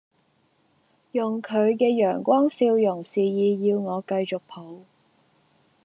[1.11, 4.79] 用佢嘅陽光笑容示意要我繼續抱